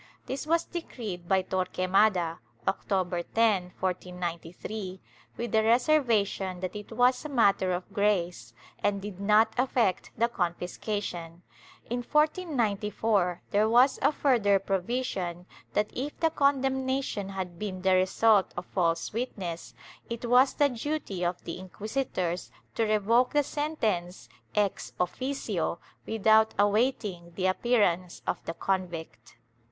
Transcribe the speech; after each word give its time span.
This 0.25 0.47
was 0.47 0.63
decreed 0.65 1.27
by 1.27 1.43
Torquemada, 1.43 2.39
October 2.67 3.21
10, 3.21 3.65
1493, 3.79 4.99
with 5.37 5.51
the 5.51 5.61
reservation 5.61 6.59
that 6.61 6.75
it 6.75 6.91
was 6.91 7.23
a 7.23 7.29
matter 7.29 7.71
of 7.71 7.93
grace 7.93 8.55
and 8.81 8.99
did 8.99 9.19
not 9.19 9.53
affect 9.59 10.09
the 10.17 10.27
confiscation. 10.27 11.43
In 11.87 11.97
1494 12.01 13.43
there 13.51 13.69
was 13.69 13.99
a 14.01 14.11
further 14.11 14.57
provision 14.57 15.45
that, 15.73 15.91
if 15.95 16.19
the 16.19 16.31
condemnation 16.31 17.29
had 17.29 17.59
been 17.59 17.83
the 17.83 17.93
result 17.93 18.55
of 18.57 18.65
false 18.65 19.13
witness, 19.13 19.75
it 20.09 20.25
was 20.25 20.55
the 20.55 20.69
duty 20.69 21.23
of 21.23 21.43
the 21.43 21.59
inquisitors 21.59 22.49
to 22.73 22.85
revoke 22.85 23.33
the 23.33 23.43
sentence 23.43 24.29
ex 24.55 24.93
officio, 24.99 25.77
without 26.07 26.55
awaiting 26.57 27.33
the 27.35 27.45
appearance 27.45 28.23
of 28.25 28.43
the 28.45 28.55
convict. 28.55 29.37